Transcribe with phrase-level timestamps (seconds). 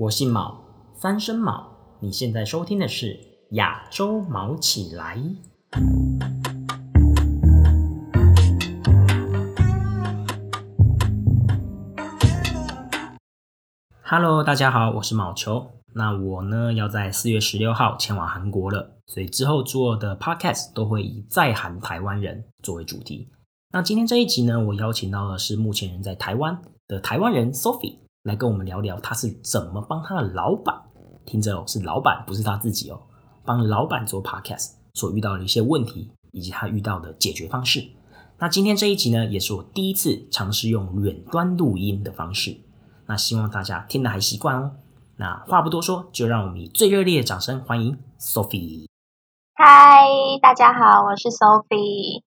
[0.00, 0.64] 我姓毛，
[0.94, 1.76] 三声毛。
[2.00, 5.18] 你现在收听的是亚洲毛起来。
[14.02, 15.70] Hello，大家好，我是毛球。
[15.92, 23.28] 那我呢要在四月十六号前往韩国了，所以之后做的 Podcast 都会以在韩台湾人作为主题。
[23.70, 30.78] 那今天这一集呢，我邀请到的是目前人在台湾的台湾人 Sophie 来跟我们聊聊，他是怎么帮他的老板，
[31.24, 33.00] 听着哦，是老板，不是他自己哦，
[33.46, 37.82] 帮老板做 Podcast 所遇到的一些问题，以及他遇到的解决方式。
[38.38, 42.58] 那今天这一集呢，也是我第一次尝试用远端录音的方式，
[43.06, 44.72] 那希望大家听得还习惯哦。
[45.16, 48.86] 那话不多说，就让我们以最热烈的掌声欢迎 Sophie。
[49.54, 50.06] 嗨，
[50.42, 52.22] 大家好，我是 Sophie。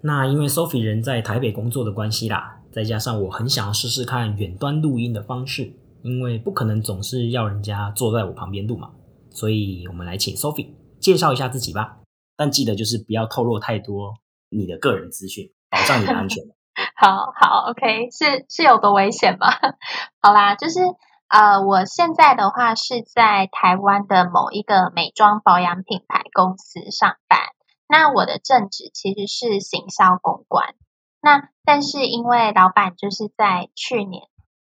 [0.00, 8.90] 那因为 Sophie 人在台北工作的关系啦，再加上我很想要试试看远端录音的方式，因为不可能总是要人家坐在我旁边录嘛，
[9.30, 11.98] 所以我们来请 Sophie 介绍一下自己吧。
[12.36, 14.14] 但记得就是不要透露太多
[14.50, 16.44] 你的个人资讯，保障你的安全。
[16.94, 19.48] 好好，OK，是是有多危险吗？
[20.22, 20.78] 好啦，就是
[21.28, 27.40] 呃，我现在的话是在台湾的某一个美妆保养品牌公司上班。
[27.88, 30.74] 那我的正职其实是行销公关，
[31.22, 34.28] 那但是因为老板就是在去年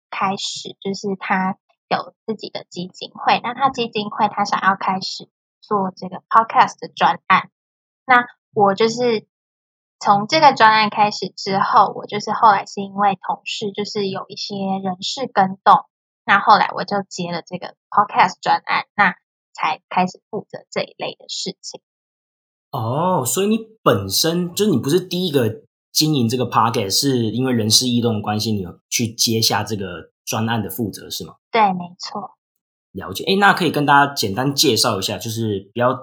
[0.09, 1.59] 开始，就是他
[1.89, 5.29] 有自己的基金会，那他基金会他想要开始
[5.61, 7.51] 做这个 podcast 的专案，
[8.07, 8.25] 那
[8.55, 9.27] 我就是
[9.99, 15.87] 从这个专案开始之后，我就是后来是因为同事就是有一些人事更动，
[16.25, 19.17] 那后来我就接了这个 podcast 专案，那
[19.53, 21.83] 才开始负责这一类的事情。
[22.71, 31.37] 哦，所以你本身就是你不是第一个经营这个 p o c k e t 是因为人事异动的关系，你去接下这个专案的负责是吗？
[31.51, 32.33] 对，没错。
[32.93, 35.99] 了解，哎，那可以跟大家简单介绍一下，就是不要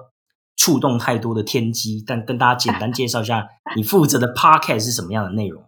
[0.56, 5.62] 触动太多的天机，但跟大家简单介绍一下 你负责的 p o c k e t 是什么样的内容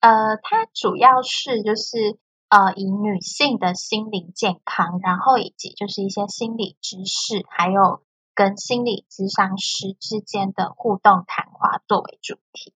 [0.00, 2.18] 呃，它主要是就是
[2.48, 8.00] 呃，以女性的心灵健康，然后以及就是一些心理知识，还有。
[8.38, 12.72] 跟心理咨商师之间的互动谈话作为主题。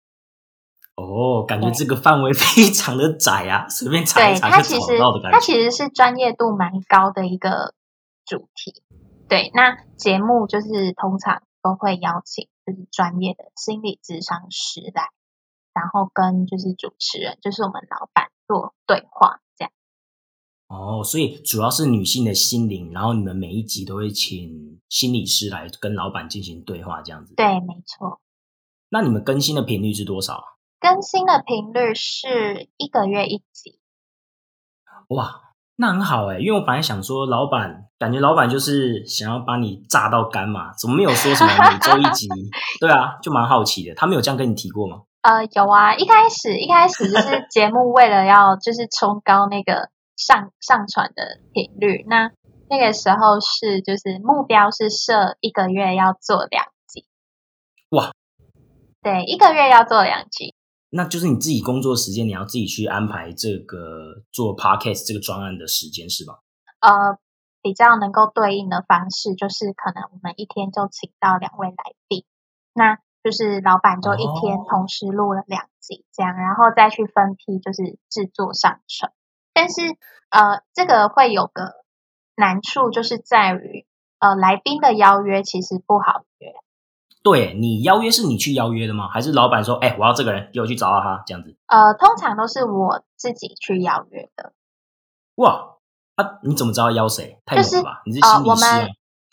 [0.95, 5.37] 哦，感觉这个范围 非常的窄啊，随便查一查就找到的感觉。
[5.37, 7.75] 它其实是专业度蛮高的一个
[8.25, 8.81] 主题。
[9.29, 15.09] 对，那节目就是通常都会邀请就是专业的心理咨商师来，
[15.75, 19.41] 然后跟就是主持人，就是我们老板做对话。
[20.71, 27.35] 哦，所以主要是女性的心灵，然后你们每一集都会请心理师来跟老板进行对话，这样子。
[27.35, 28.21] 对，没错。
[28.89, 30.41] 那你们更新的频率是多少？
[30.79, 33.79] 更新的频率是一个月一集。
[35.09, 35.41] 哇，
[35.75, 40.73] 那很好哎，因为我本来想说，老板感觉老板就是想要把你榨到干嘛？
[40.75, 42.29] 怎么没有说什么每周一集？
[42.79, 43.93] 对啊，就蛮好奇的。
[43.95, 45.01] 他没有这样跟你提过吗？
[45.21, 49.89] 呃，有啊，一开始一开始就是节目为了要就是冲高那个。
[50.15, 52.31] 上上传的频率，那
[52.69, 57.05] 那个时候是就是目标是设一个月要做两集，
[57.89, 58.11] 哇，
[59.01, 60.55] 对，一个月要做两集，
[60.89, 66.39] 那就是你自己工作时间，你要自己去安排这个做 podcast 这个专案的时间是吧？
[66.79, 67.17] 呃，
[67.61, 72.25] 比较能够对应的方式就是可能我们一天就请到两位来宾，
[72.73, 79.11] 那就是老板就一天同时录了两集这样，然后再去分批就是制作上传。
[79.53, 79.81] 但是，
[80.29, 81.73] 呃，这个会有个
[82.35, 83.85] 难处，就是在于，
[84.19, 86.53] 呃，来宾的邀约其实不好约。
[87.23, 89.07] 对你邀约是你去邀约的吗？
[89.07, 91.55] 还是老板说，哎，我要这个人，给我去找到他这样子？
[91.67, 94.53] 呃，通常都是我自己去邀约的。
[95.35, 95.75] 哇，
[96.15, 97.39] 啊，你怎么知道邀谁？
[97.45, 98.01] 太猛了吧！
[98.05, 98.87] 你是心理师啊？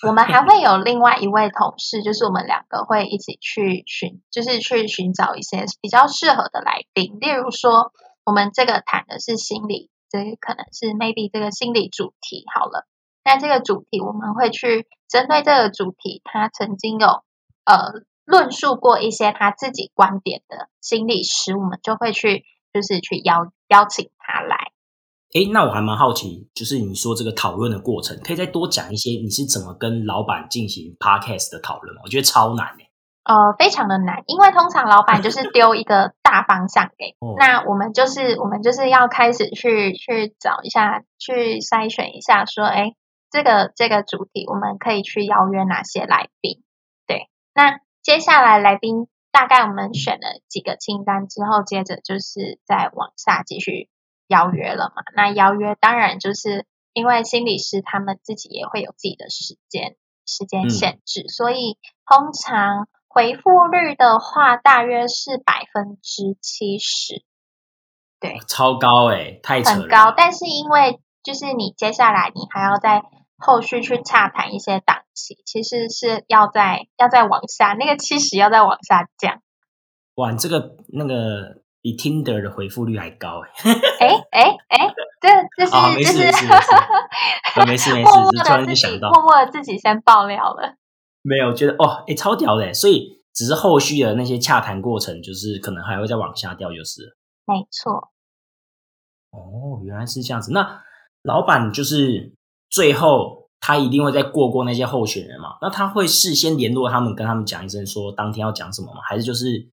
[0.06, 7.16] 我们还会有另外一位同事，就是我们两个会一起去寻，就是去寻找一些比较适合的来宾。
[7.20, 7.92] 例如说，
[8.24, 9.90] 我们这个谈的是心理。
[10.10, 12.86] 这可能是 maybe 这个心理主题好了，
[13.24, 17.06] 那这个主题我们会去针对这个主题，他曾经有
[17.64, 24.72] 呃论述过一些他自己观点的心理师，我们就会去就是去邀邀请他来。
[25.34, 31.94] 诶，那我还蛮好奇，就是你说这个讨论的过程，可以再多讲一些，你是怎么跟老板进行 podcast 的讨论？
[32.02, 32.87] 我觉得超难诶。
[33.24, 42.94] 呃，非常的难，因为通常老板就是丢一个大方向给， 那我们就是我们就是要开始去去找一下，去筛选一下，说，哎，
[43.30, 46.62] 这个这个主题我们可以去邀约哪些来宾？
[47.06, 53.90] 对，那接下来来宾大概我们选了几个清单之后，接着就是再往下继续
[54.26, 55.02] 邀约了嘛。
[55.14, 61.76] 那邀约当然就是因为心理师他们自己也会有自己的时间时间限制，所以
[62.06, 62.88] 通常
[63.18, 67.24] 回复率的话，大约是百分之七十。
[68.20, 70.14] 对，超高哎，太很高。
[70.16, 73.02] 但是因为就是你接下来你还要在
[73.36, 79.42] 后续去洽谈一些档期，其实是要在要再往下，那个七十要再往下降。
[80.14, 83.40] 哇，这个那个比 Tinder 的回复率还高
[83.98, 84.06] 哎！
[84.06, 86.18] 哎哎哎，这这是这是
[87.66, 90.76] 没事 没事，默默的自己默默的自己先爆料了。
[91.28, 97.16] 没有觉得哦，哎，超屌的，所以只是后续的那些洽谈过程，就是可能还会再往下掉，就是。
[97.44, 98.10] 没错。
[99.30, 100.52] 哦，原来是这样子。
[100.52, 100.82] 那
[101.22, 102.34] 老板就是
[102.70, 105.58] 最后他一定会再过过那些候选人嘛？
[105.60, 109.00] 那他会事先联络他们，跟他们讲一声，说当天要讲什么吗？
[109.02, 109.68] 还是就是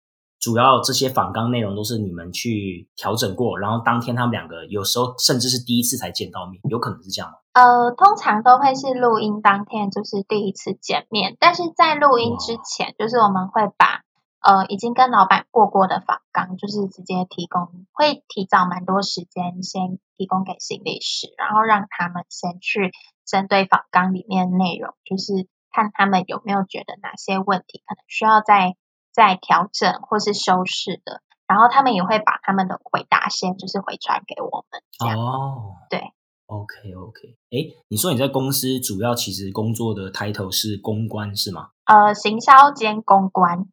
[0.43, 7.37] 主要这些访纲内容都是你们去调整过，然后当天他们两个有时候甚至是第一次才见到面，有可能是这样吗？
[7.53, 14.03] 呃，通常都会是录音当天就是第一次见面，但是在录音之前，就是我们会把。
[14.45, 22.91] 呃，已经跟老板过过的访纲，就是直接提供，会提早蛮多时间先提供给心理师，然后让他们先去
[23.25, 28.75] 针对访纲里面内容，就是看他们有没有觉得哪些问题可能需要再
[29.13, 35.17] 再调整或是修饰的，然后他们也会把他们的回答先就是回传给我们。
[35.17, 36.01] 哦，对
[36.47, 41.69] ，OK OK，哎，你说你在公司主要其实工作的 title 是公关是吗？
[41.85, 43.67] 呃，行销兼公关。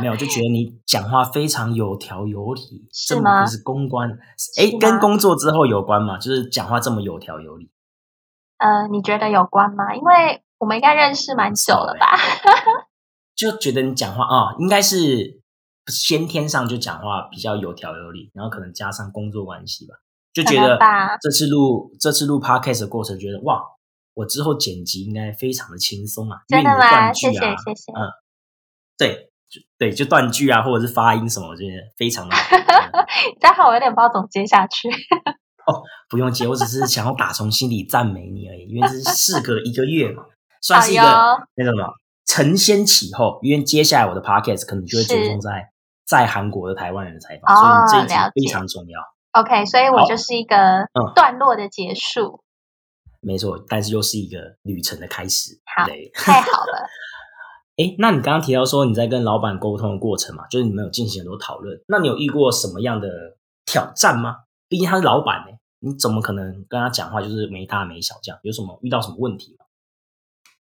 [0.00, 3.46] 没有，就觉得你讲话非常有条有理，是吗？
[3.46, 4.10] 是公关，
[4.58, 6.18] 哎，跟工作之后有关吗？
[6.18, 7.70] 就是讲话这么有条有理。
[8.58, 9.94] 呃，你觉得有关吗？
[9.94, 12.16] 因为我们应该认识蛮久了吧？
[13.50, 15.40] 就觉得你讲话啊，应该是
[15.86, 19.94] 先天上就讲话比较有条有理，然后可能加上工作关系吧，
[20.32, 20.78] 就觉得
[21.20, 23.62] 这次录这次录 podcast 的过程，觉得哇，
[24.14, 27.12] 我之后剪辑应该非常的轻松啊，真的吗？
[27.12, 28.10] 谢谢谢谢，嗯，
[28.96, 29.28] 对。
[29.76, 32.34] 对，就断句啊，或者是发音什么，我觉得非常的。
[33.38, 34.88] 刚好我有点不知道怎么接下去。
[34.88, 40.24] 哦，不用接，我只是想要打从心里赞美你而已，因为这是事隔一个月嘛，
[40.62, 41.84] 算是一个那什么
[42.32, 43.38] 承先启后。
[43.42, 45.70] 因为接下来我的 podcast 可能就会着重在
[46.06, 49.00] 在韩国的台湾人的采访，所以这一集非常重要。
[49.32, 52.40] OK，所以我就是一个段落的结束。
[53.20, 55.60] 没错，但是又是一个旅程的开始。
[55.64, 56.86] 好，太好了。
[57.76, 61.80] 哎，那你刚刚提到说你在跟老板沟通的过程嘛，就是你们有进行很多讨论。
[61.88, 63.08] 那你有遇过什么样的
[63.64, 64.36] 挑战吗？
[64.68, 68.38] 毕竟他是老板呢，你怎么可能跟他讲话就是没大没小这样？
[68.42, 69.61] 有什么遇到什么问题吗？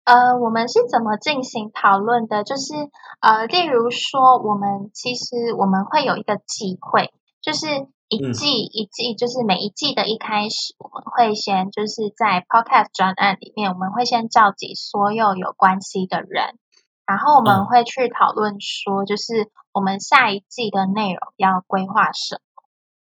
[0.08, 2.46] 呃，我们是怎么进行讨论的？
[2.46, 2.74] 就是
[3.20, 7.12] 呃，例如说，我们其实我们会有一个机会，
[7.42, 7.68] 就是
[8.08, 16.58] 一季一季，就是每一季的一开始，我们会先就是在 Podcast 专案里面，我们会先召集所有有关系的人。
[17.06, 22.64] 然后我们会去讨论说，就是我们下一季的内容要规划什么。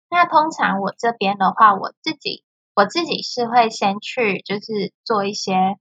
[0.09, 5.77] 那通常我这边的话，我自己我自己是会先去就是做一些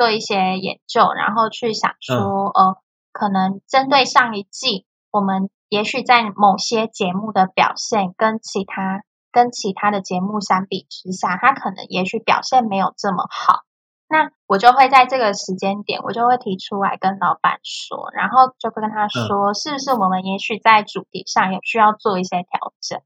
[0.00, 2.16] 做一些研究，然后去想说，
[2.48, 2.78] 呃，
[3.12, 13.64] 可能针对上一季，我们也许在某些节目的表现跟其他跟其他的节目相比之下，它可能也许表现没有这么好。
[14.08, 23.02] 那我就会在这个时间点，我就会提出来跟老板说，然后就会跟他说，是不是我们也许在主题上也需要做一些调整？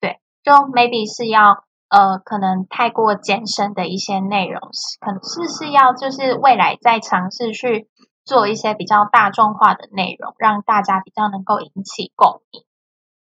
[0.00, 1.62] 对，就 maybe 是要
[1.92, 4.58] 呃，可能太过艰深的一些内容，
[4.98, 7.90] 可能是是要就是未来再尝试去
[8.24, 12.64] 做一些比较大众化的内容，让大家比较能够引起共鸣？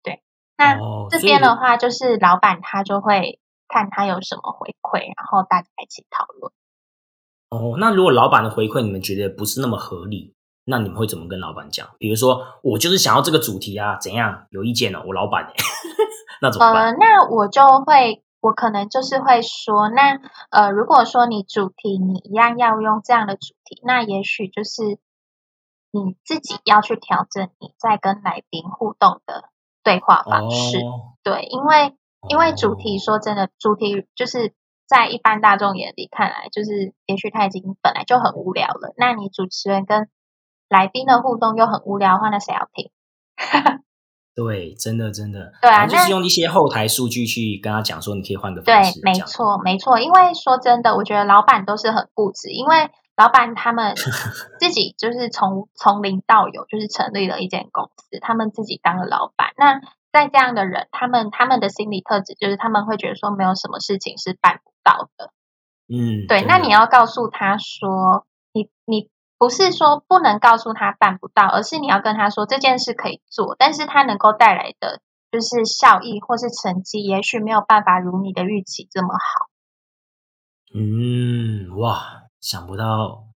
[0.04, 0.22] 对，
[0.56, 0.78] 那
[1.10, 6.52] 这边的话，就是老板他就会看他有什么回馈，然后大家一起讨论。
[7.50, 10.32] 哦，那如果老板的回馈你们觉得不是那么合理，
[10.66, 11.88] 那你们会怎么跟老板讲？
[11.98, 14.46] 比如说，我就是想要这个主题啊，怎样？
[14.50, 15.02] 有意见呢？
[15.04, 15.52] 我老板，
[16.40, 16.84] 那怎么办？
[16.84, 20.20] 呃，那我就会，我可能就是会说，那
[20.50, 24.98] 呃，如果说你主题你一样要用这样的主题，那也许就是
[25.90, 29.50] 你自己要去调整你在跟来宾互动的
[29.82, 30.78] 对话方式。
[31.22, 31.94] 对，因为
[32.28, 34.54] 因为主题说真的，主题就是。
[34.90, 38.92] 在一般大众眼里看来，就是也许他已经本来就很无聊了。
[38.96, 40.08] 那你主持人跟
[40.68, 42.90] 来宾的互动又很无聊的话，那谁要听？
[44.34, 49.00] 对，真的真的，对啊，就是用一些后台数据去跟他讲说，你可以换个方式。
[49.00, 49.98] 对，没错，没错。
[49.98, 53.94] 因为说真的，我觉得老板都是很固执，因为老板他们
[54.58, 59.50] 自己就是从从零到有，就是成立了一间公司，他们自己当了老板。
[59.56, 59.80] 那
[60.12, 64.70] 在这样的人，他们他们的心理特质就是他们会觉得说，没有什么事情是办不。
[64.82, 65.30] 到的，
[65.94, 69.10] 嗯，对，那你要告诉他说，你你
[69.40, 75.00] 不是说不能告诉他办不到，而是你要跟他说这件事可以做，但是它能够带来的
[75.32, 79.46] 就是效益或是成绩，也许没有办法如你的预期这么好。
[80.74, 83.28] 嗯，哇，想不到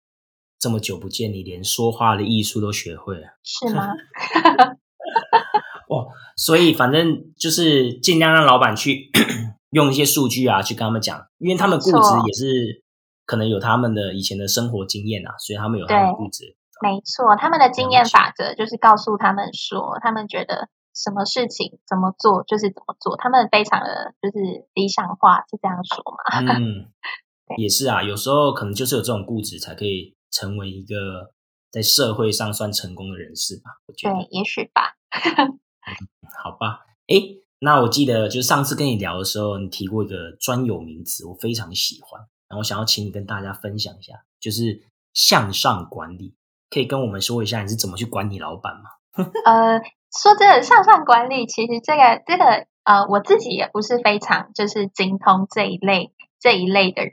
[0.59, 3.37] 这么久不见，你连说话的艺术都学会了。
[3.41, 3.87] 是吗？
[5.87, 9.09] 哦，所以反正就是尽量让老板去
[9.71, 12.82] 用一些数据啊，去跟他们讲，因为他们固执也是
[13.25, 16.55] 可能有他们的以前的生活经验啊，所以他们有他们的固执。
[16.81, 26.53] 没错，他们的经验法则就是告诉他们说，他们觉得什么事情怎么做就是怎么做，他们非常的就是理想化，是这样说嘛？
[26.59, 26.91] 嗯，
[27.57, 31.31] 也是啊，有时候可能就是有这种固执，才可以成为一个
[31.71, 33.71] 在社会上算成功的人士吧。
[33.87, 34.95] 我觉得，对，也许吧。
[36.43, 36.81] 好吧。
[37.07, 44.81] 诶，那我记得就是上次跟你聊的时候，你提过一个专有名词，我非常喜欢，然后想要请你跟大家分享一下，就是
[45.13, 46.35] 向上管理。
[46.69, 48.89] 可以跟我们说一下你是怎么去管理老板吗？
[49.45, 49.79] 呃，
[50.11, 57.03] 说真的，向上管理其实这个这个呃，我自己也不是非常就是精通这一类这一类的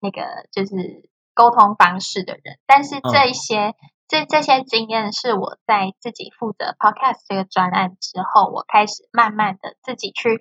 [0.00, 3.74] 那个就是沟通方式的人，但是这一些、
[4.06, 10.40] 这这些经验是我在自己负责 podcast 这个专案之后，我开始慢慢的自己去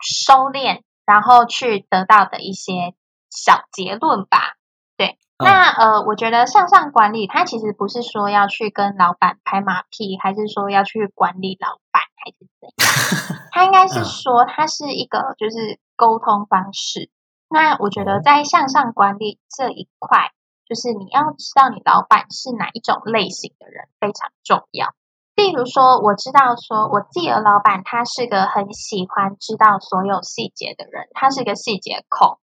[0.00, 2.94] 收敛，然后去得到的一些
[3.34, 4.54] 小结论吧。
[4.96, 13.48] 对，嗯那呃，我觉得向上管理，它其实不是说要去跟老板拍马屁，还是说要去管理老板，还是怎样？
[13.50, 17.10] 它应该是嗯说，它是一个就是沟通方式。
[17.50, 20.32] 那我觉哦得在向上管理这一块，
[20.68, 24.94] 就是你要知道你老板是哪一种类型的人非常重要。
[25.36, 32.38] 例如说，我知道说我自己的老板他是个很喜欢知道所有细节的人，他是个细节控，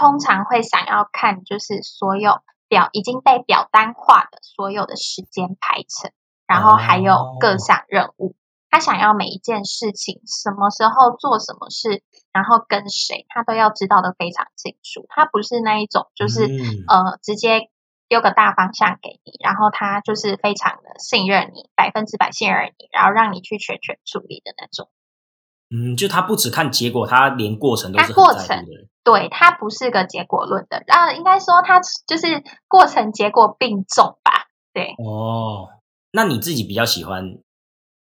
[0.00, 6.10] 通常会想要看就是所有表已经被表单化的所有的时间排程，
[6.46, 8.34] 然后还有各哦项任务。
[8.70, 12.02] 他想要每一件事情什么时候做什么事，
[12.32, 15.04] 然后跟谁，他都要知道的非常清楚。
[15.10, 17.68] 他不是那一种就是、嗯呃直接
[18.08, 24.88] 丢个大方向给你，然后他就是非常的信任你，百分之百信任你，然后让你去全权处理的那种。
[25.68, 28.89] 嗯，就他不只看结果，他连过程都他是过程很在乎的人。
[29.02, 34.48] 对他不是个结果论的人，啊，应该说他就是过程结果并重吧。
[34.72, 35.68] 对，哦，
[36.12, 37.38] 那你自己比较喜欢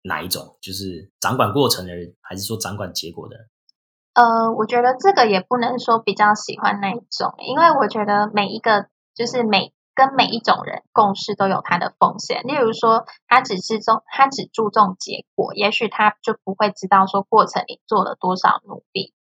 [0.03, 0.57] 哪一种？
[0.61, 3.47] 就是掌管过程的人，还是说掌管结果的人？
[4.13, 12.41] 呃，我觉得这个也不能说比较喜欢那一种，因为我觉得每一个就是每跟每一种人共事都有它的风险。
[12.43, 19.13] 例如说，他只是重他只注重结果，也许他就不会知道说过程你做了多少努力。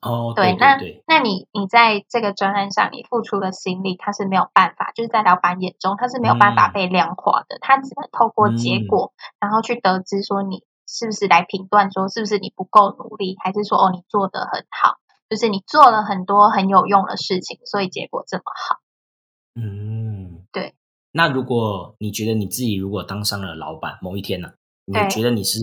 [0.00, 6.72] 哦，对，对那对，那你你在这个专案上你付出的心力，它是没有办法，就是在老板眼中它是没有办法嗯。
[6.72, 8.86] 被量化的，他只能透过结嗯。
[8.86, 18.78] 果，然后去得知说你是不是来评断说是不是你不够努力，还是说哦你做得很好，就是你做了很多很有用的事情，所以结果这么好。
[19.56, 20.74] 嗯，对。
[21.10, 24.52] 那如果你觉得你自己如果当上了老板，某一天呢、
[24.84, 25.58] 你觉得你是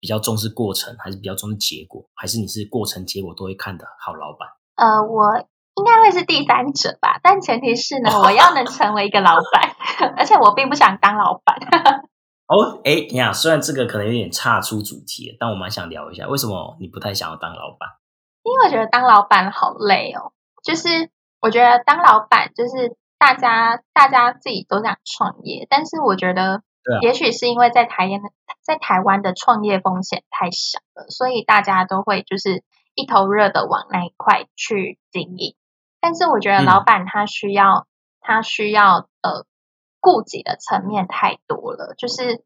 [0.00, 4.48] 比较重视过程，还是比较重视结果，还是你是过程结果都会看的好老板？
[4.76, 5.38] 呃，我
[5.74, 9.76] 应该会是第三者吧，但前提是呢，我要能成为一个老板，
[10.16, 11.56] 而且我并不想当老板。
[12.46, 17.88] 哦，哎，你看，虽然这个可能有点岔出主题，但我蛮想聊一下，为什么你不太想要当老板？
[18.42, 20.32] 因为我觉得当老板好累哦，
[20.64, 28.20] 就是我觉得当老板就是大家大家自己都想创业，但是我觉得对啊，也许是因为在台湾
[28.62, 32.62] 在台湾的创业风险太小了，所以大家都会就是
[32.94, 35.54] 一头热的往那一块去经营。
[36.00, 37.86] 但是我觉得嗯老板他需要、
[38.20, 39.46] 他需要呃
[40.00, 42.44] 顾及的层面太多了，就是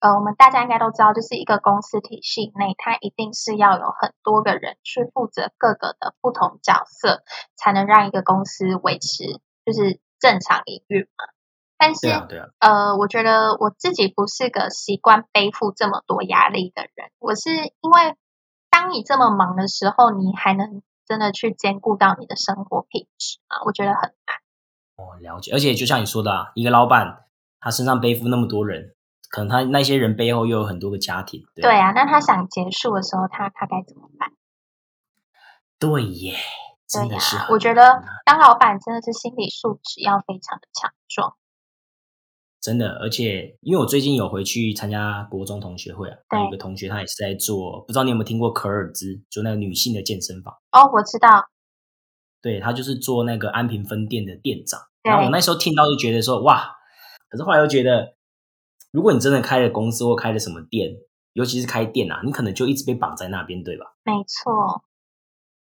[0.00, 7.24] 呃我们大家应该都知道，就是一个公司体系内，它一定是要有很多个人去负责各个的不同角色，
[7.56, 11.33] 才能让一个公司维持就是正常营运嘛。
[11.76, 17.10] 但是对啊，啊，呃，我觉得我自己不是个习惯背负这么多压力的人。
[17.18, 18.16] 我是因为
[18.70, 23.62] 当你这么忙的时候，你还能真的去兼顾到你的生活品质啊？
[23.66, 24.36] 我觉得很难。
[24.96, 25.52] 哦，了解。
[25.52, 27.24] 而且就像你说的啊，一个老板
[27.60, 28.94] 他身上背负那么多人，
[29.28, 31.44] 可能他那些人背后又有很多个家庭。
[31.54, 34.30] 对对啊，那他想结束的时候，他他该怎么办？
[35.78, 36.36] 对耶，
[36.86, 41.36] 真的是很我觉得当老板真的是心理素质要非常的强壮。
[42.64, 50.54] 真的，而且因为我最近有回去参加国中同学会啊，有一个同学他也是在做，不知道你有没有听过可尔兹，就那个女性的健身房。
[50.72, 51.44] 哦，我知道，
[52.40, 54.80] 对他就是做那个安平分店的店长。
[55.02, 56.70] 然后我那时候听到就觉得说哇，
[57.28, 58.16] 可是后来又觉得，
[58.90, 60.96] 如果你真的开了公司或开了什么店，
[61.34, 63.84] 尤其是开店啊，你可能就一直被绑在那边，对吧？
[64.04, 64.82] 没错。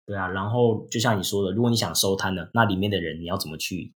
[0.07, 3.93] 对啊，然后就像你说的，如果你想收摊呢，那里面的人你要怎么去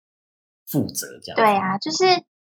[0.65, 1.19] 负责？
[1.21, 2.05] 这样对啊，就是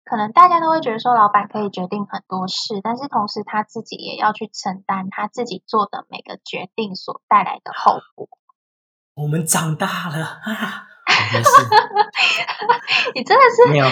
[0.06, 8.28] 可能大家都会觉得说，老板可以决定很多事，但是同时他自己也要去承担他自己做的每个决定所带来的后果。
[9.16, 10.88] 我们长大了啊，
[11.34, 11.52] 没事。
[13.16, 13.86] 你真的是没有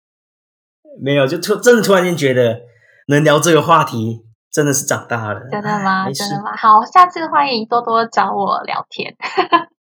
[1.00, 2.62] 没有，就突真的突然间觉得
[3.08, 4.24] 能聊这个话题。
[4.54, 6.08] 真的是长大了，真的吗？
[6.12, 6.56] 真的吗？
[6.56, 9.16] 好，下次欢迎多多找我聊天。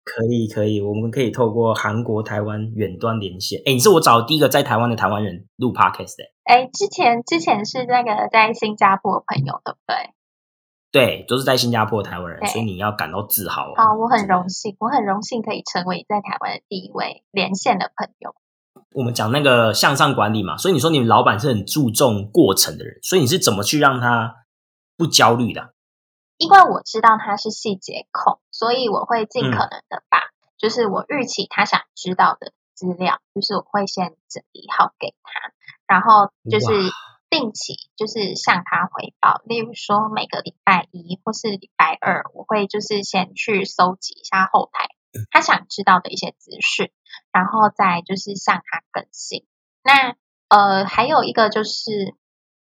[0.08, 3.60] 可以，可以，我们可以透过韩国、台湾远端连线。
[3.66, 6.24] 哎，你是我找第一个在台湾的台湾人录 podcast 的。
[6.44, 9.96] 哎，之前之前是那个在新加坡的朋友，对不对？
[10.90, 13.74] 对，都是在新加坡的台湾人，所以你要感到自豪。
[13.76, 18.34] 好，我很荣幸，我很荣幸可以成为在台湾的第一位连线的朋友。
[18.94, 24.34] 我们讲那个向上管理嘛，所以你说你们老板是很注重过程的人，所以你是怎么去让他？
[24.98, 25.74] 不焦虑的，
[26.38, 30.20] 因为我知道他是细节控，所以我会尽可能的把，
[30.56, 35.52] 就是我预期他想知道的资料，就是我会先整理好给他，
[35.88, 36.66] 然后就是
[37.28, 39.42] 定期就是向他回报。
[39.46, 44.88] 例如说每个礼拜一或是礼拜二，我会就是先去搜集一下后台
[45.32, 46.92] 他想知道的一些资讯，
[47.32, 49.44] 然后再就是向他更新。
[49.82, 50.14] 那
[50.48, 52.14] 呃，还有一个就是。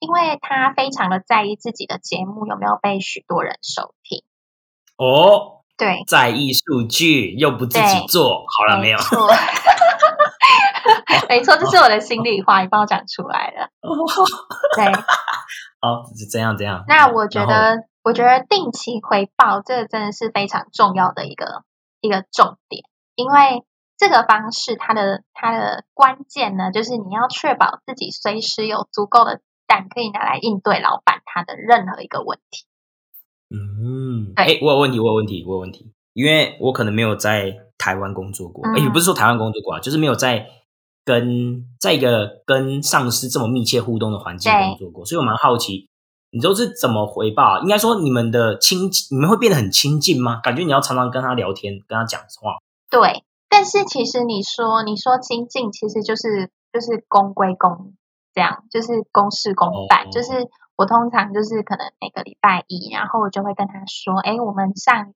[0.01, 4.25] 因为他非常的在意自己的节目有没有被许多人收听
[4.97, 8.99] 哦，对，在意数据又不自己做好了没有？
[11.29, 13.69] 没错，这是我的心里话，你帮我讲出来了。
[14.75, 14.87] 对，
[15.81, 16.83] 哦，怎样怎样？
[16.89, 21.63] 那我觉得，我觉得定期回报这个真的是非常重要的一个
[22.01, 22.83] 一个重点，
[23.15, 23.65] 因为
[23.99, 29.41] 这个方式它的它的关键呢，就是你要确保自己随时有足够的。
[29.71, 32.67] 但可以拿来应对老板他的任何一个问题。
[33.55, 40.45] 嗯，哎，我有问题，我有问题，我有问题，因为我可能没有在台湾工作过，哎，也不是说台湾工作过啊，就是没有在
[41.05, 45.89] 跟在一个跟上司这么密切互动的环境工作过，所以我蛮好奇，
[46.33, 47.61] 你都是怎么回报？
[47.61, 50.41] 应该说你们的亲，你们会变得很亲近吗？
[50.43, 52.57] 感觉你要常常跟他聊天，跟他讲话。
[52.91, 57.95] 对，但是其实你说你说亲近，其实就是就是公归公。
[58.33, 65.13] 这样就是公事公办，就是我通常就是可能每个礼拜一，然后我就会跟他说：“哎，我们上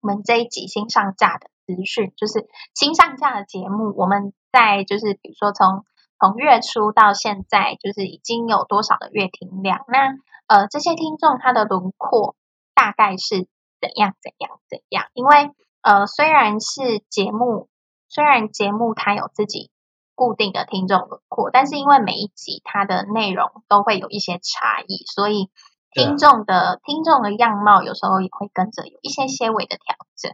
[0.00, 5.84] 我们这一集新上架的资讯，就是新上架的节目，我们在就是比如说从
[6.18, 9.84] 从月初到现在，就是已经有多少的月听量？
[9.88, 10.16] 那
[10.48, 12.34] 呃这些听众他的轮廓
[12.74, 13.46] 大概是
[13.80, 15.06] 怎样怎样怎样？
[15.14, 15.50] 因为
[15.82, 17.68] 呃虽然是节目，
[18.08, 19.70] 虽然节目它有自己。
[20.16, 25.48] 固定的听众轮廓，但是因为每一集它的内容都会有一些差异，所以
[25.92, 30.32] 听众的听众的样貌有时候也会跟着有一些些微的调整。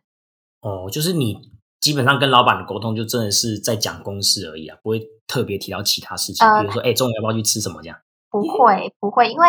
[0.62, 1.36] 哦，就是你
[1.80, 7.98] 基本上跟老板的沟通，就真的是在讲公事而已啊，不会特别提到其他事情，比如说，哎，中午要不要去吃什么这样？
[8.30, 9.48] 不会，不会，因为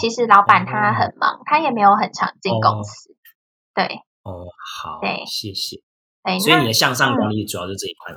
[0.00, 3.10] 其实老板他很忙，他也没有很常进公司。
[3.74, 3.84] 对，
[4.22, 4.46] 哦，
[4.80, 5.82] 好，对，谢谢。
[6.40, 8.14] 所以你的向上管理主要是这一块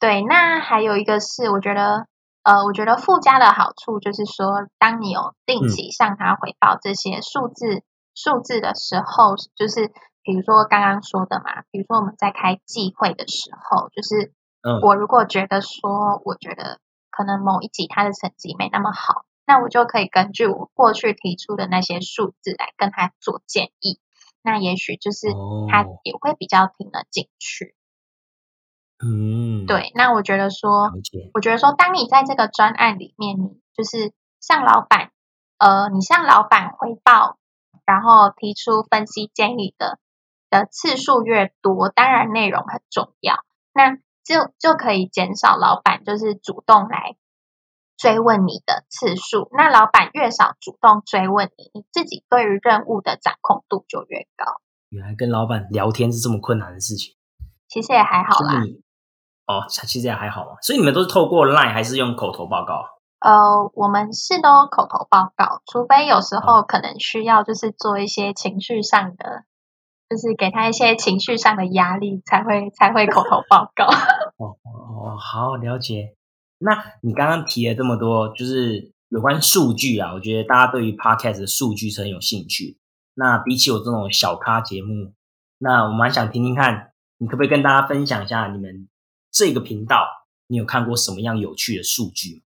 [0.00, 2.06] 对，那还有一个是，我觉得，
[2.44, 7.82] 呃，我觉得附加的好处就是说，当你有定期向他回报这些数字
[8.14, 9.90] 数字的时候，就是
[10.22, 14.32] 比如说刚刚说的嘛，比如说我们在开季会的时候，就是
[14.82, 16.78] 我如果觉得说，我觉得
[17.10, 23.98] 可能某一集他的成绩没那么好，那我就可以根据我过去提出的那些数字来跟他做建议，
[24.42, 25.26] 那也许就是
[25.68, 27.74] 他也会比较听得进去。
[29.00, 30.90] 嗯，对，那我觉得说，
[31.34, 35.12] 我觉得说，当你在这个专案里面，你就是向老板，
[35.58, 37.38] 呃，你向老板汇报，
[37.86, 40.00] 然后提出分析建议的
[40.50, 47.16] 的次数越多，当然内容很重要，那就就可以减少老板就是主动来
[47.96, 49.48] 追问你的次数。
[49.52, 54.60] 那老板越少主动追问你，你自己对于任务的掌控度就越高。
[54.88, 57.14] 原来跟老板聊天是这么困难的事情，
[57.68, 58.60] 其实也还好啦。
[59.48, 60.50] 哦，其实也还好嘛。
[60.62, 62.84] 所以你们都是透过 Line 还是用口头报告？
[63.20, 69.44] 呃，我们是都口头报告，除非有时候可能需要就是做一些情绪上的，
[70.08, 73.86] 就是给他一些情绪上的压力，才会才会口头报告。
[74.38, 76.14] 哦哦，好了解。
[76.58, 82.78] 那你刚刚提了这么多，就是有关数据啊，我觉得大家对于 Podcast 的数据是很有兴趣。
[83.14, 85.12] 那比起我这种小咖节目，
[85.58, 86.92] 那我蛮想听听看。
[87.20, 88.88] 你可不可以跟大家分享一下你们
[89.38, 90.04] 这个频道，
[90.48, 92.42] 你有看过什么样有趣的数据？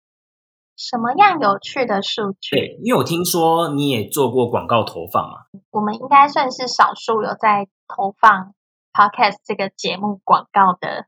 [0.77, 2.55] 什么样有趣的数据？
[2.55, 5.47] 对，因为我听说你也做过广告投放嘛。
[5.71, 8.53] 我们应该算是少数有在投放
[8.93, 11.07] podcast 这个节目广告的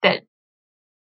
[0.00, 0.24] 的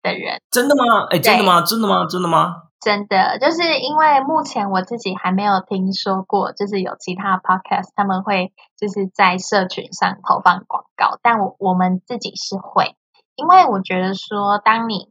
[0.00, 0.40] 的人。
[0.48, 1.08] 真的吗？
[1.10, 1.62] 哎，真的吗？
[1.62, 2.06] 真的吗？
[2.06, 2.62] 真的吗？
[2.80, 12.94] 真的，就是因为目前我自己还没有听说过，就是有其他 podcast 他们会就是在社群上投放广告，但我我们自己是会，
[13.40, 15.10] 因为我觉得说，当你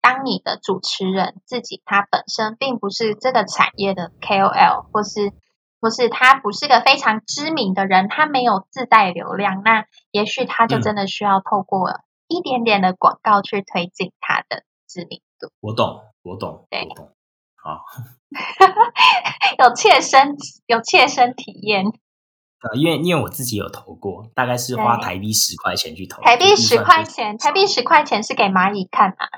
[0.00, 5.32] 当你的主持人自己他本身并不是这个产业的 KOL，或是
[5.80, 15.50] 或是他不是个非常知名的人，他没有自带流量，那也许他就真的需要透过一点点的广告去推进他的知名度。
[15.60, 16.02] 我懂。
[16.20, 16.86] 我懂，对，
[17.56, 17.84] 好，
[19.64, 20.36] 有切身
[20.66, 21.86] 有切身体验，
[22.60, 29.28] 呃，因为因为我自己有投过，大概是花台币十块钱去投，台币十块钱，台币十块钱是给蚂蚁看啊？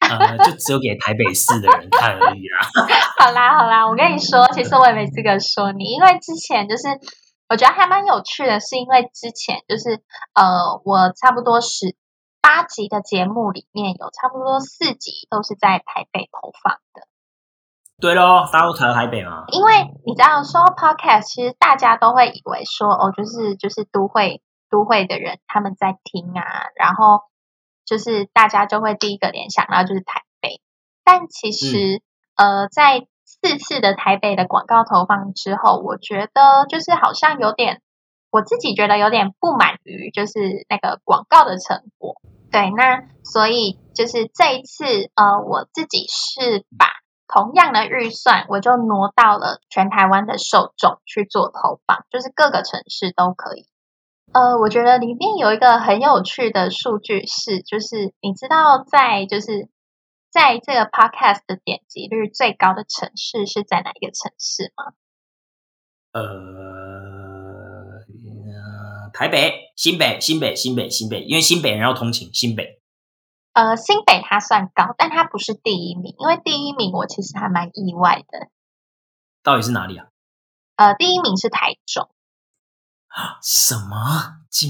[0.00, 2.68] 呃，就只有给台北市的人看而已啦。
[3.18, 6.88] 好啦好啦，我跟你说，其实我也没资格说你，因为之前就是
[7.48, 10.02] 我觉得还蛮有趣的，是因为之前就是
[10.34, 11.96] 呃，我差不多是。
[12.44, 17.08] 八集的节目里面有差不多四集都是在台北投放的。
[18.00, 19.44] 对喽，大陆台台北嘛。
[19.48, 19.72] 因为
[20.04, 26.42] 你知道说 podcast，其实大家都会以为说哦，就是就是都会都会的人他们在听啊，
[26.74, 27.22] 然后
[27.86, 30.60] 就是大家就会第一个联想到就是台北。
[31.04, 32.02] 但其实
[32.36, 37.80] 呃，在四次的台北的广告投放之后，我觉得就是好像有点，
[38.30, 42.20] 我自己觉得有点不满于就是那个广告的成果。
[42.50, 46.86] 对，那所以就是这一次，呃，我自己是把
[47.34, 53.66] 同样的预算，我就挪到了全台湾的受众去做投放，就是各个城市都可以。
[54.32, 59.68] 呃，我觉得里面有一个很有趣的数据是，就是你知道在就是
[60.30, 64.92] 在这个 podcast 的点击率最高的城市是在哪一个城市吗？
[66.12, 66.54] 呃。
[69.12, 72.30] 台北、新北、新北、新北、新北，因为新北人要通勤。
[72.32, 72.80] 新北，
[73.54, 76.14] 呃，新北它算高，但它不是第一名。
[76.18, 78.48] 因为第一名我其实还蛮意外的。
[79.42, 80.06] 到底是哪里啊？
[80.76, 82.08] 呃，第一名是台中。
[83.42, 83.96] 什么？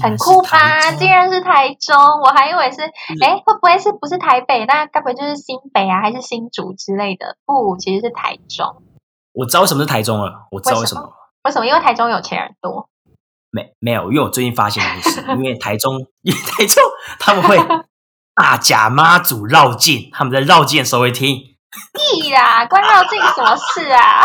[0.01, 0.91] 很酷吧？
[0.93, 2.81] 竟然是台中，我还以为是，
[3.21, 4.65] 哎，会不会是不是台北？
[4.65, 7.37] 那该不会就是新北啊，还是新竹之类的？
[7.45, 8.83] 不，其实是台中。
[9.33, 11.13] 我知道为什么是台中了，我知道为什么。
[11.43, 11.65] 为什么？
[11.65, 12.87] 因为台中有钱人多。
[13.51, 16.83] 没没有，因为我最近发现一件事，因为台中， 因为台中
[17.19, 17.57] 他们会
[18.35, 21.37] 大甲妈祖绕境，他们在绕境的时候会听。
[21.93, 24.23] 屁啦，关绕境什么事啊？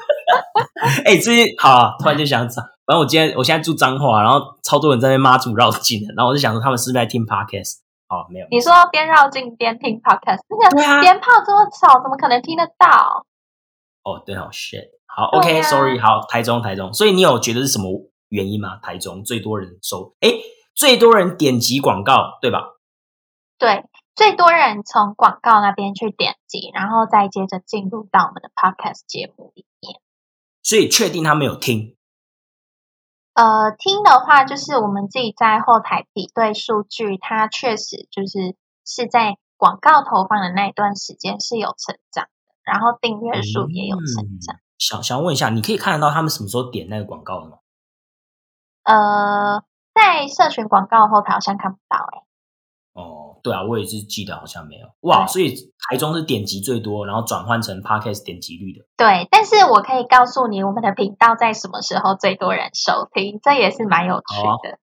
[1.04, 7.80] 哎，最近好，突然就想讲，反正我今天我现在住彰化，然后超多人在那妈祖绕境的，然后我就想说他们是不是在听 podcast？
[8.08, 8.46] 哦，没有。
[8.50, 13.24] 你说边绕境边听 podcast，那个鞭炮这么吵，怎么可能听得到？
[14.04, 18.10] 哦，对哦，shit，好，OK，sorry，好，台中，台中，所以你有觉得是什么？
[18.28, 18.78] 原因吗？
[18.82, 20.30] 台中最多人收，哎，
[20.74, 22.60] 最多人点击广告，对吧？
[23.62, 30.00] 对，最多人从广告那边去点击，然后再接着进入到我们的 podcast 节目里面。
[30.64, 31.96] 所以确定他没有听？
[33.34, 42.30] 呃，听的话，就是我们自己在后台比对数据，它确实就是是在广告投放的那一段时间是有成长的，
[42.64, 44.56] 然后订阅数也有成长。
[44.76, 47.58] 想想问一下，你可以看得到他们什么时候点那个广告的吗？
[48.82, 49.62] 呃，
[49.94, 52.22] 在社群广告后台好像看不到哎。
[52.94, 55.54] 哦，对啊，我也是记得好像没有哇，所以
[55.88, 58.84] 台中是点击最多，然后转换成 podcast 点击率的。
[58.96, 64.78] 对，但是我可以告诉你，我们的频道在什么时候最多人收听，这也是蛮有趣的。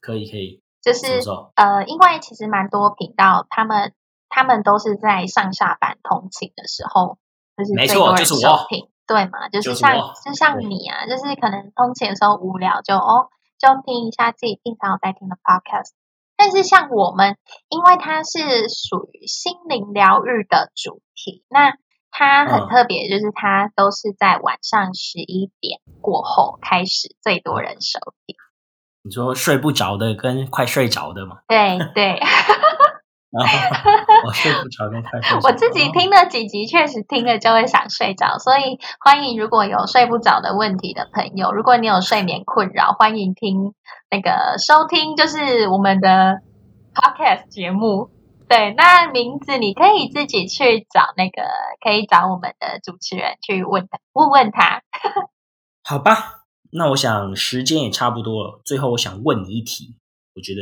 [0.00, 1.20] 可以可以，就是
[1.54, 3.94] 呃，因为其实蛮多频道，他们
[4.28, 7.18] 他们都是在上下班通勤的时候，
[7.56, 9.48] 就是没错，就是我听，对嘛？
[9.48, 13.28] 就是像就像你啊，就是可能通勤的时候无聊就哦。
[13.62, 15.94] 就听一下自己平常有在听的 podcast，
[16.36, 17.36] 但是像我们，
[17.68, 21.74] 因为它是属于心灵疗愈的主题，那
[22.10, 28.36] 它很特别，就是它都是在晚上十一点过后开始最多人收听。
[29.04, 31.38] 你说睡不着的跟快睡着的吗？
[31.48, 32.20] 对对。
[34.26, 35.38] 我睡不着，跟快睡。
[35.42, 43.74] 我自己听了几集，确实听了就会想睡着，所以欢迎如果有睡不着的问题的朋友，如果你有睡眠困扰，欢迎听
[44.10, 46.42] 那个收听，就是我们的
[46.94, 48.10] podcast 节目。
[48.48, 51.42] 对，那名字你可以自己去找那个，
[51.80, 54.82] 可以找我们的主持人去问他问问他。
[55.82, 59.96] 好吧，那我想时间也差不多了，最后我想问你一题，
[60.34, 60.60] 我觉得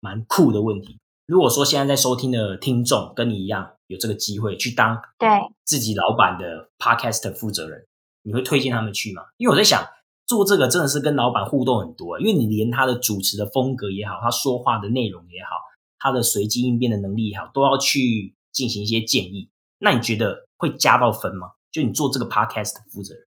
[0.00, 0.98] 蛮酷的问题。
[1.32, 5.30] 如果说现在在收听的听众跟你一样有这个机会去当对
[5.64, 7.86] 自己老板的 podcast 负责人，
[8.22, 9.22] 你会推荐他们去吗？
[9.38, 9.82] 因为我在想，
[10.26, 15.56] 做这个真的是跟老板互动很多，因为你连他的主持的风格也好，他说话的内容也好，
[15.98, 19.48] 他的随机应变的能力也好，都要去进行一些建议。
[19.78, 21.52] 那你觉得会加到分吗？
[21.70, 23.24] 就你做这个 podcast 的负责人？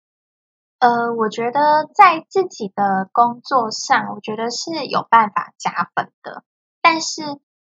[0.78, 6.44] 呃，我觉得在自己的工作上，我觉得是有办法加分的，
[6.80, 7.20] 但是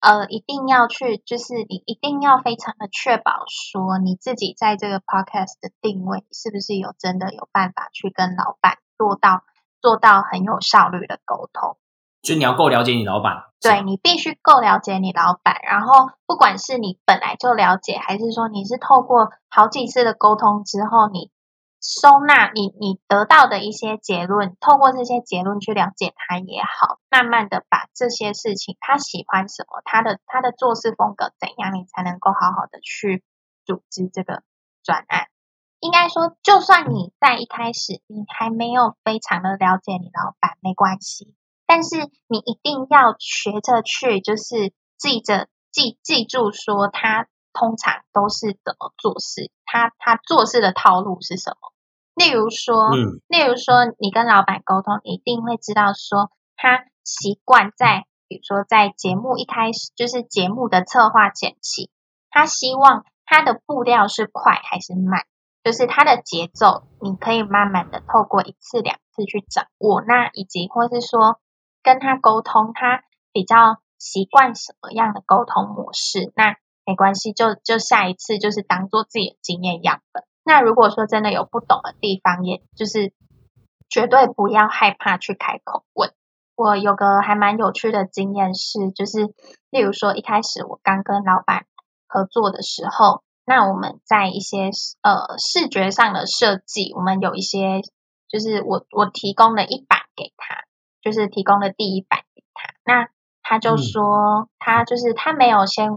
[0.07, 9.42] 呃，一定要去，就是你一定要非常的确保说你自己在这个 podcast 的定位是不是有真的有办法去跟老板做到
[9.83, 11.77] 做到很有效率的沟通。
[12.23, 21.33] 就你要够了解你老板，对你必须够了解你老板，然后不管是你本来就了解，还是说你是透过好几次的沟通之后，你。
[21.87, 33.22] 收纳你你得到的一些结论，透过这些结论去了解他也好，慢慢的把这些事情他喜欢什么，他的他的做事风格怎样，你才能够好好的去
[33.64, 34.42] 组织这个
[34.83, 35.29] 专案。
[35.79, 51.72] 应该说，就算你在一开始你还没有非常的了解你老板，没关系，但是你一定要学着去，就是记着记记住说他通常都是怎么做事，他他做事的套路是什么。
[52.16, 52.90] 例如说，
[53.29, 61.90] 例如说，你跟老板沟通，一定会知道说，他习惯在，比如说在节目一开始，就是节目的策划前期，
[62.31, 65.26] 他希望他的步调是快还是慢，
[65.62, 71.38] 就是他的节奏，你可以慢慢的透过一次两次去掌握，那以及或是说
[71.83, 80.24] 跟他沟通，他比较习惯什么样的沟通模式，那没关系，就就下一次就是当做自己的经验样本。
[80.46, 83.12] 那如果说真的有不懂的地方，也就是
[83.88, 86.12] 绝对不要害怕去开口问。
[86.54, 89.35] 我有个还蛮有趣的经验是，就是
[89.70, 91.66] 例如说一开始我刚跟老板
[92.06, 94.70] 合作的时候，那我们在一些
[95.02, 97.82] 呃视觉上的设计，我们有一些
[98.28, 100.62] 就是我我提供了一版给他，
[101.02, 103.09] 就是提供了第一版给他，那
[103.42, 105.90] 他就说他就是他没有先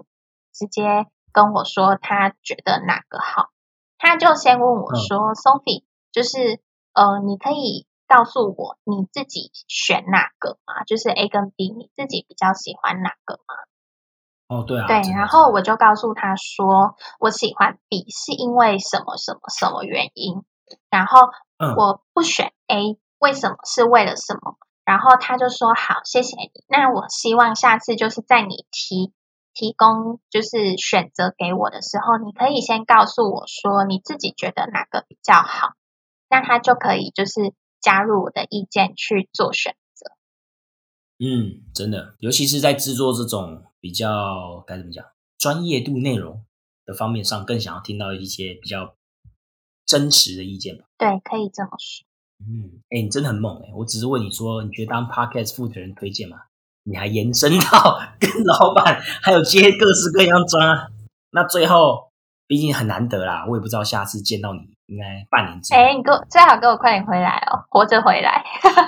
[0.52, 3.52] 直接跟我说他觉得哪个好。
[4.00, 6.60] 他就先问我说：“Sophie，就是
[6.94, 10.84] 呃，你可以告诉我你自己选哪个吗？
[10.88, 13.56] 就是 A 跟 B，你自己比较喜欢哪个吗？”
[14.48, 14.88] 哦，对啊。
[14.88, 20.44] 对，然后我就告诉他说：“我喜欢 B，是因为什么什么什么原因？
[20.90, 21.20] 然后
[21.76, 23.58] 我不选 A，为什么？
[23.66, 26.52] 是为了什么？”然后他就说：“好，谢谢你。
[26.70, 29.14] 那我希望下次就是在你提。”
[29.60, 35.74] 提供就是选择给我的时候，你可以先告诉我说你自己觉得哪个比较好，
[36.30, 40.16] 那他就可以就是加入我的意见去做选择。
[41.20, 45.06] 嗯，真的，尤其是在制作这种比较该怎么讲
[45.38, 46.46] 专业度内容
[46.86, 48.96] 的方面上，更想要听到一些比较
[49.86, 50.86] 真实的意见吧。
[50.98, 52.08] 对，可以这么说。
[52.48, 53.74] 嗯，哎，你真的很猛哎！
[53.76, 56.44] 我只是问你说，你觉得当 podcast 负责人推荐吗？
[56.90, 60.88] 你还延伸到 跟老板还有接各式各样专，
[61.32, 62.12] 那最后
[62.48, 65.80] 毕竟很难得啦，我也不知道下次见到你应该半年之后。
[65.80, 68.44] 哎，你给我最好给我快点回来哦，活着回来。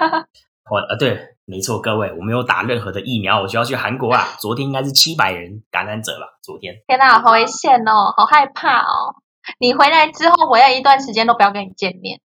[0.72, 4.26] 我呃对，没错，各位，我没有打任何的疫苗，我就要去韩国啊。
[4.40, 6.74] 昨天应该是七百人感染者了，昨天。
[6.88, 9.16] 天哪，好危险哦，好害怕哦！
[9.60, 12.22] 你回来之后，我要一段时间都不要跟你见面。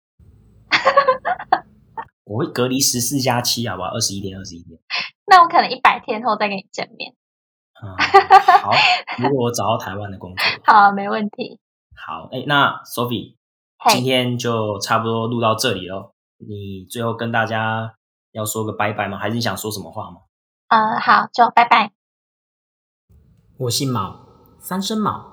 [2.32, 3.90] 我会隔离十四加七，好不好？
[3.90, 4.80] 二十一天，二十一天。
[5.26, 7.14] 那我可能一百天后再跟你见面。
[7.84, 7.92] 嗯，
[8.62, 8.72] 好。
[9.18, 11.60] 如果我找到台湾的工作， 好，没问题。
[11.94, 13.36] 好，哎，那 Sophie，
[13.90, 16.14] 今天就差不多录到这里喽。
[16.38, 17.96] 你最后跟大家
[18.32, 19.18] 要说个拜拜吗？
[19.18, 20.22] 还是你想说什么话吗？
[20.70, 21.92] 呃，好，就拜拜。
[23.58, 24.26] 我姓毛，
[24.58, 25.32] 三声毛，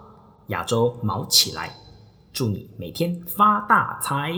[0.49, 1.71] 亚洲毛起来，
[2.33, 4.33] 祝你每天发大财。